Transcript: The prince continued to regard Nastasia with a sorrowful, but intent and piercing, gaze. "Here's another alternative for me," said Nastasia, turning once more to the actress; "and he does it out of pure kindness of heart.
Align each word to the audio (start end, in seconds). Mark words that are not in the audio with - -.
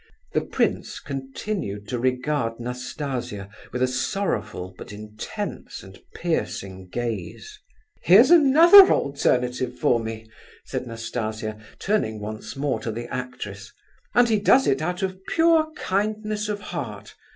The 0.33 0.41
prince 0.41 0.99
continued 0.99 1.87
to 1.89 1.99
regard 1.99 2.59
Nastasia 2.59 3.49
with 3.71 3.83
a 3.83 3.87
sorrowful, 3.87 4.73
but 4.75 4.91
intent 4.91 5.83
and 5.83 5.99
piercing, 6.15 6.87
gaze. 6.89 7.59
"Here's 8.01 8.31
another 8.31 8.89
alternative 8.91 9.77
for 9.77 9.99
me," 9.99 10.27
said 10.65 10.87
Nastasia, 10.87 11.59
turning 11.77 12.19
once 12.19 12.55
more 12.55 12.79
to 12.79 12.91
the 12.91 13.05
actress; 13.13 13.71
"and 14.15 14.27
he 14.27 14.39
does 14.39 14.65
it 14.65 14.81
out 14.81 15.03
of 15.03 15.23
pure 15.27 15.71
kindness 15.75 16.49
of 16.49 16.61
heart. 16.61 17.13